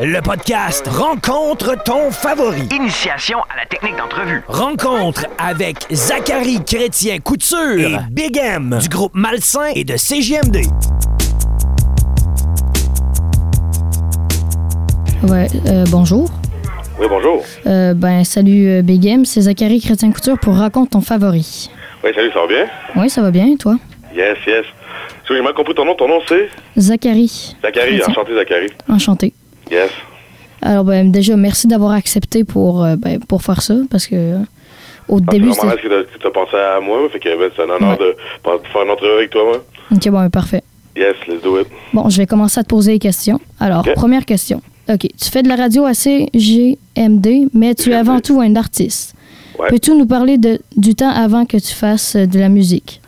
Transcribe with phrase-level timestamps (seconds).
[0.00, 2.62] Le podcast Rencontre ton favori.
[2.74, 4.42] Initiation à la technique d'entrevue.
[4.48, 10.62] Rencontre avec Zachary Chrétien Couture et Big M du groupe Malsain et de CGMD.
[15.28, 16.28] Ouais, euh, bonjour.
[16.98, 17.44] Oui, bonjour.
[17.66, 21.70] Euh, ben, salut euh, Big M, c'est Zachary Chrétien Couture pour Raconte ton favori.
[22.02, 22.66] Oui, salut, ça va bien?
[22.96, 23.76] Oui, ça va bien, et toi?
[24.14, 24.64] Yes, yes.
[25.26, 26.48] Si j'ai mal compris ton nom, ton nom c'est?
[26.78, 27.56] Zachary.
[27.62, 28.06] Zachary, Chrétien.
[28.08, 28.70] enchanté Zachary.
[28.88, 29.32] Enchanté.
[29.72, 29.90] Yes.
[30.60, 34.36] Alors, ben, déjà, merci d'avoir accepté pour, euh, ben, pour faire ça, parce que
[35.08, 35.76] au Ah, début, c'était...
[35.76, 38.82] que tu as pensé à moi, fait que ben, c'est un honneur de, de faire
[38.84, 39.64] une entrevue avec toi, moi.
[39.90, 40.62] Ok, bon, ben, parfait.
[40.96, 41.66] Yes, let's do it.
[41.92, 43.40] Bon, je vais commencer à te poser des questions.
[43.58, 44.60] Alors, première question.
[44.88, 49.14] OK, tu fais de la radio à CGMD, mais tu es avant tout un artiste.
[49.58, 49.68] Ouais.
[49.68, 53.00] Peux-tu nous parler de, du temps avant que tu fasses euh, de la musique?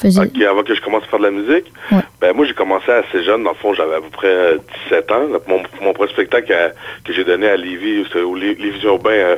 [0.00, 1.98] Faisais- Ok, avant que je commence à faire de la musique, Ouais.
[2.20, 5.10] ben moi j'ai commencé assez jeune, dans le fond j'avais à peu près euh, 17
[5.12, 5.28] ans.
[5.46, 6.70] Mon, mon premier spectacle à-
[7.04, 9.36] que j'ai donné à Lévis, au Lé- Lévis urbain euh,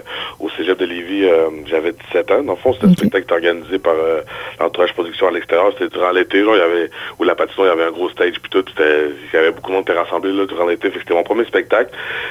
[0.57, 2.43] Cégep de Lévis, euh, j'avais 17 ans.
[2.43, 4.21] Dans le fond, c'était un spectacle organisé par euh,
[4.61, 5.71] l'entourage production à l'extérieur.
[5.73, 8.09] C'était durant l'été, genre il y avait où la patinoire, il y avait un gros
[8.11, 10.89] stage puis tout, il y avait beaucoup de monde qui était rassemblé là durant l'été,
[10.89, 11.91] fait que c'était mon premier spectacle.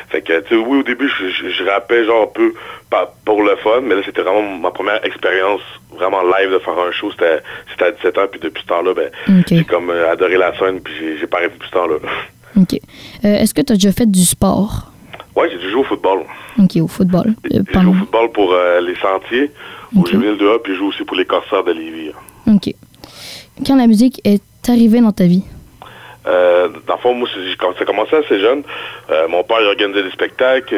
[0.10, 2.54] Fait que tu sais oui au début je, je, je rappais genre un peu
[2.90, 5.62] pas pour le fun, mais là c'était vraiment ma première expérience
[5.96, 7.40] vraiment live de faire un show, c'était
[7.72, 9.10] c'était à 17 ans puis depuis ce temps-là ben
[9.48, 11.96] j'ai comme euh, adoré la scène, puis j'ai- j'ai pas depuis ce temps-là.
[12.58, 12.74] OK.
[13.26, 14.92] Euh, Est-ce que tu as déjà fait du sport?
[15.36, 16.20] Ouais, j'ai jouer au football.
[16.60, 17.36] OK, au football.
[17.54, 19.52] Euh, J'ai joué au football pour euh, les Sentiers,
[19.94, 20.08] où Ok.
[20.12, 22.12] j'ai mis le 2A, puis j'ai joué aussi pour les Corsaires de Lévis.
[22.48, 22.74] OK.
[23.66, 25.44] Quand la musique est arrivée dans ta vie?
[26.28, 28.64] Euh, dans le fond, moi, ça a commencé assez jeune.
[29.12, 30.74] Euh, mon père il organisait des spectacles,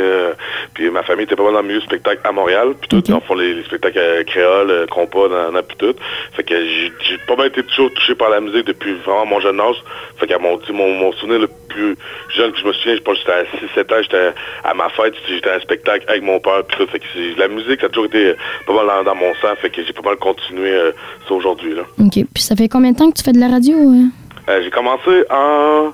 [0.77, 2.97] puis ma famille était pas mal dans le milieu du spectacle à Montréal, puis tout,
[2.97, 3.07] Ok.
[3.09, 5.95] dans le fond, les, les spectacles euh, créoles, euh, compas, dans, dans puis tout.
[6.33, 9.59] Fait que j'ai pas mal été toujours touché par la musique depuis vraiment mon jeune
[9.59, 9.75] âge.
[10.19, 11.95] Fait qu'à mon, mon, mon souvenir le plus
[12.35, 14.29] jeune que je me souviens, je pense que j'étais à 6-7 ans, j'étais
[14.63, 16.87] à ma fête, j'étais à un spectacle avec mon père, puis tout.
[16.91, 17.05] Fait que
[17.39, 18.35] la musique, ça a toujours été euh,
[18.67, 20.91] pas mal dans, dans mon sang, fait que j'ai pas mal continué euh,
[21.27, 21.81] ça aujourd'hui, là.
[21.99, 22.13] OK.
[22.33, 23.75] Puis ça fait combien de temps que tu fais de la radio?
[23.77, 24.09] hein?
[24.49, 25.91] Euh, j'ai commencé en,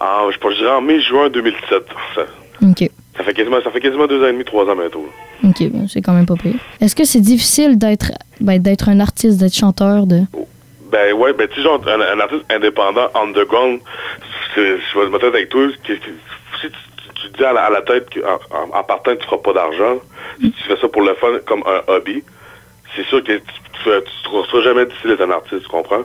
[0.00, 1.82] en je pense, je dirais en mai-juin 2017.
[2.14, 2.22] Ça,
[2.62, 2.89] OK.
[3.20, 5.04] Ça fait quasiment, ça fait quasiment deux ans et demi, trois ans bientôt.
[5.42, 5.48] là.
[5.50, 6.54] OK, ben, c'est quand même pas pire.
[6.80, 10.06] Est-ce que c'est difficile d'être ben, d'être un artiste, d'être chanteur?
[10.06, 10.20] de?
[10.90, 13.80] Ben ouais, ben tu sais, genre, un, un artiste indépendant, underground,
[14.56, 14.60] je
[14.98, 15.98] vais me mettre avec toi, que- que-
[16.60, 19.24] si tu, tu- tu dis à la, à la tête qu'en en, en partant, tu
[19.24, 19.96] feras pas d'argent,
[20.40, 22.22] si tu fais ça pour le fun, comme un hobby,
[22.96, 24.00] c'est sûr que tu, ne
[24.50, 26.02] seras jamais difficile d'être un artiste, tu comprends?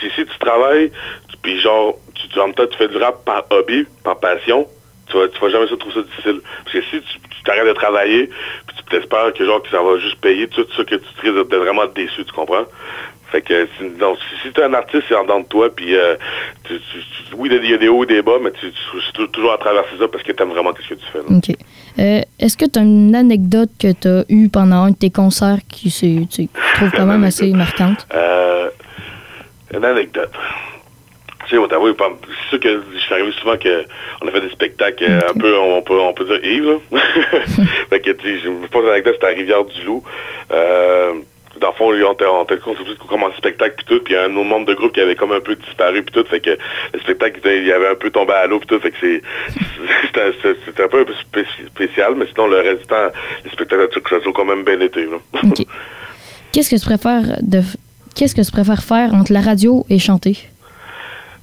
[0.00, 0.90] Si, si, tu travailles,
[1.42, 4.66] puis genre, tu, tu, en même temps, tu fais du rap par hobby, par passion,
[5.10, 6.40] tu vas, tu vas jamais ça trouver ça difficile.
[6.64, 8.26] Parce que si tu t'arrêtes de travailler,
[8.66, 11.34] puis tu t'espères que genre que ça va juste payer, tout ça, que tu risques
[11.36, 12.64] d'être vraiment déçu, tu comprends?
[13.30, 13.68] Fait que
[14.00, 16.16] donc, si, si t'es un artiste, c'est en dedans de toi, puis euh,
[16.64, 19.28] tu, tu- tu- oui, il y a des hauts et des bas, mais tu, tu,
[19.28, 21.18] toujours à traverser ça parce que t'aimes vraiment ce que tu fais.
[21.18, 21.24] là.
[21.36, 21.56] OK.
[22.00, 25.10] Euh, Est-ce que tu as une anecdote que tu as eue pendant un de tes
[25.10, 28.04] concerts qui tu trouves quand même assez marquante?
[28.12, 28.68] Euh,
[29.72, 30.32] une anecdote.
[31.50, 33.84] C'est sûr que je suis arrivé souvent que
[34.22, 37.00] on a fait des spectacles euh, un peu, on peut, on peut dire Yves, là.
[37.90, 40.02] fait que, tu sais, je me pose l'anecdote, c'était à Rivière-du-Loup.
[40.52, 41.14] Euh,
[41.60, 44.66] dans le fond, on constitué qu'on commence le spectacle puis tout, puis un autre membre
[44.66, 46.56] de groupe qui avait comme un peu disparu puis tout, fait que
[46.92, 49.22] le spectacle, il avait un peu tombé à l'eau puis tout, fait que c'est,
[50.66, 53.08] c'était, un peu, un peu spéci- spécial, mais sinon, le reste du temps,
[53.44, 55.16] les spectacles, ça a toujours quand même bien été, là.
[55.42, 55.66] OK.
[56.52, 57.60] Qu'est-ce que tu préfères de
[58.14, 60.36] qu'est-ce que tu préfères faire entre la radio et chanter?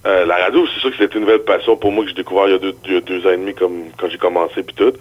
[0.07, 2.47] Euh, la radio, c'est sûr que c'était une nouvelle passion pour moi que j'ai découvert
[2.47, 4.63] il y a deux, il y a deux ans et demi comme quand j'ai commencé
[4.63, 4.93] puis tout.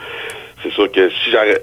[0.62, 1.62] C'est sûr que si j'aurais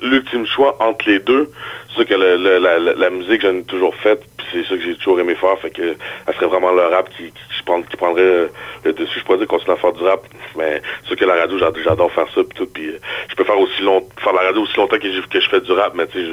[0.00, 1.48] si l'ultime choix entre les deux,
[1.88, 4.80] c'est sûr que le- le- la, musique j'en ai toujours faite, puis c'est ça que
[4.82, 5.94] j'ai toujours aimé faire, fait que
[6.26, 8.48] ça serait vraiment le rap qui, qui, qui prend- qui prendrait euh,
[8.84, 9.20] le dessus.
[9.20, 10.22] Je pourrais dire continuer à faire du rap,
[10.56, 13.44] mais c'est sûr que la radio, j'adore, faire ça puis tout, puis euh, je peux
[13.44, 16.18] faire aussi long, faire la radio aussi longtemps que, je fais du rap, mais tu
[16.18, 16.26] sais,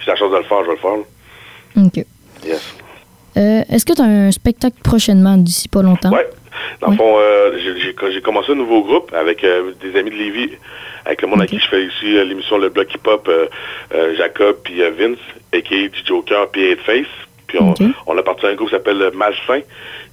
[0.00, 0.96] j'ai la chance de le faire, je vais le faire.
[0.96, 1.82] là.
[1.86, 2.04] OK.
[2.44, 2.76] Yes.
[3.36, 6.10] Euh, Est-ce que tu as un spectacle prochainement d'ici pas longtemps?
[6.12, 6.26] Ouais.
[6.80, 6.96] Dans le Oui.
[6.98, 7.58] fond, euh,
[8.12, 10.50] j'ai- commencé un nouveau groupe avec euh, des amis de Lévis,
[11.04, 13.30] avec le monde à qui je fais ici l'émission Le Bloc Hip Hop,
[14.16, 15.18] Jacob puis Vince,
[15.54, 15.88] a.k.a.
[15.88, 17.06] D-Joker puis Face.
[17.46, 17.74] Puis on,
[18.06, 19.62] on a parti un groupe qui s'appelle Malsain.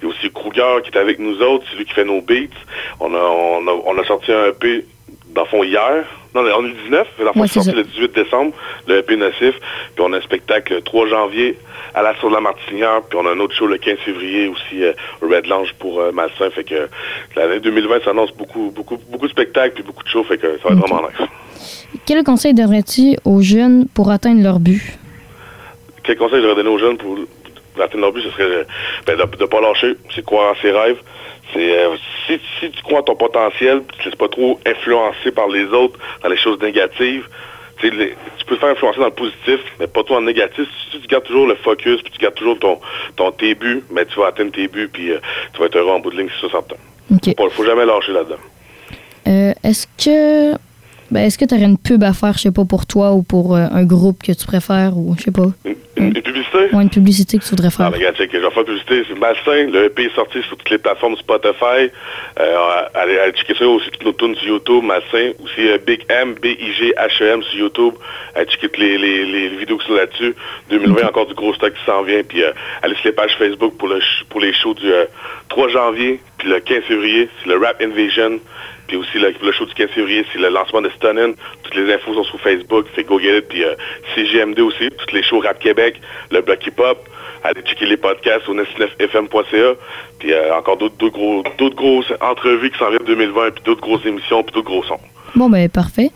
[0.02, 2.22] Il y a aussi Kruger qui est avec nous autres, c'est lui qui fait nos
[2.22, 2.48] beats.
[3.00, 4.86] On a, on a, on a sorti un EP,
[5.36, 6.06] dans le fond, hier.
[6.44, 8.54] Non, on est le 19, dans le fond, Ouais, c'est c'est sorti le 18 décembre,
[8.88, 9.56] le EP Nocif.
[9.95, 11.57] Puis on a un spectacle le 3 janvier
[11.94, 13.01] à la Source de la Martinière.
[13.10, 16.12] Puis on a un autre show le 15 février aussi, euh, Red Lounge pour euh,
[16.12, 16.50] Malsain.
[16.51, 16.88] Fait que
[17.36, 20.24] l'année 2020 s'annonce beaucoup, beaucoup, beaucoup de spectacles puis beaucoup de shows.
[20.24, 21.28] Fait que ça va être vraiment nice.
[22.06, 24.81] Quel conseil donnerais-tu aux jeunes pour atteindre leur but?
[26.04, 27.18] Quel conseil je donner aux jeunes pour,
[27.74, 28.63] pour atteindre leur but, ce serait euh,
[29.06, 30.98] ben, de ne pas lâcher, c'est croire en ses rêves,
[31.56, 31.96] euh,
[32.26, 35.66] si, si tu crois en ton potentiel, tu ne laisses pas trop influencer par les
[35.66, 37.28] autres dans les choses négatives,
[37.80, 40.22] tu sais, les- tu peux te faire influencer dans le positif, mais pas toi en
[40.22, 40.66] négatif.
[40.92, 42.80] Si tu gardes toujours le focus, puis tu gardes toujours ton,
[43.16, 45.20] ton tes buts, mais tu vas atteindre tes buts, puis euh,
[45.54, 46.76] tu vas être heureux en bout de ligne, c'est ça certain.
[47.14, 47.36] OK.
[47.38, 48.36] Faut, faut jamais lâcher là-dedans.
[49.28, 50.58] Euh, est-ce que.
[51.09, 53.24] Ben, est-ce que tu aurais une pub à faire, je sais pas, pour toi ou
[53.24, 56.57] pour euh, un groupe que tu préfères ou je sais pas, Une, une- une publicité?
[56.74, 57.92] ou une publicité que tu voudrais Ah, faire?
[57.92, 59.04] ben, regarde, check, je vais faire publicité.
[59.07, 59.71] C'est Malsain.
[59.71, 61.89] Le EP est sorti sur toutes les plateformes Spotify.
[62.39, 62.57] Euh,
[62.94, 64.83] allez, allez checker ça aussi, toutes nos tunes sur YouTube.
[64.83, 65.31] Malsain.
[65.44, 67.94] Aussi euh, Big M, B-I-G-H-E-M sur YouTube.
[68.36, 70.36] Allez checker toutes les, les, les vidéos qui sont là-dessus.
[70.69, 72.21] 2020, encore du gros stock qui s'en vient.
[72.27, 72.51] Puis euh,
[72.83, 75.06] allez sur les pages Facebook pour, le, ch- pour les shows du euh,
[75.50, 76.19] 3 janvier.
[76.38, 78.39] Puis le 15 février, c'est le Rap Invasion.
[78.88, 81.31] Puis aussi le, le show du 15 février, c'est le lancement de Stunnin.
[81.63, 82.86] Toutes les infos sont sur Facebook.
[82.95, 83.48] Fait go get it.
[83.50, 83.74] Puis euh,
[84.16, 84.89] CGMD aussi.
[84.98, 86.00] Toutes les shows Rap Québec,
[86.31, 86.98] le Bloc Hip Hop.
[87.44, 89.74] Allez checker les podcasts au 99fm.ca.
[90.19, 93.51] Puis euh, encore d'autres gros, d'autres grosses entrevues qui s'en viennent 2020.
[93.56, 94.44] Puis d'autres grosses émissions.
[94.44, 95.00] Puis d'autres gros sons.
[95.36, 96.10] Bon, ben, parfait.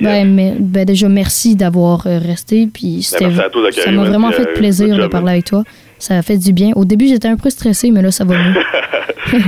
[0.00, 2.66] Ben, mais- ben, déjà, merci d'avoir euh, resté.
[2.72, 5.30] Puis c'était- Ben, merci à toi, Zachary, ça m'a vraiment fait euh, plaisir de parler
[5.32, 5.62] avec toi.
[5.98, 6.72] Ça a fait du bien.
[6.76, 8.54] Au début, j'étais un peu stressée, mais là, ça va mieux.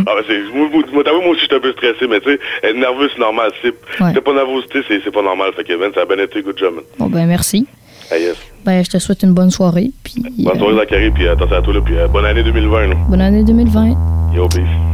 [0.06, 2.38] ah, ben, c'est, moi, moi, moi, aussi, je suis un peu stressé, mais tu sais,
[2.62, 3.50] être nerveux, c'est normal.
[3.62, 4.12] C'est, Ouais.
[4.20, 5.50] pas nervosité, c'est, c'est pas normal.
[5.56, 6.84] Fait que, Ben, ça a bien été, good job, man.
[6.98, 7.66] Bon, ben, merci.
[8.10, 8.36] Ah, yes.
[8.64, 9.90] Ben, je te souhaite une bonne soirée.
[10.02, 12.86] Puis, Bonne euh, soirée, Zachary, puis attention à toi, là, puis euh, bonne année 2020,
[12.88, 12.94] là.
[13.08, 13.88] bonne année 2020.
[14.34, 14.87] Yo, peace.